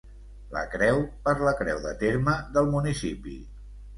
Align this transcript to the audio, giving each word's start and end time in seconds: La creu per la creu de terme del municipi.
La 0.53 0.61
creu 0.75 1.01
per 1.27 1.33
la 1.49 1.53
creu 1.59 1.83
de 1.85 1.93
terme 2.03 2.35
del 2.57 2.73
municipi. 2.75 3.37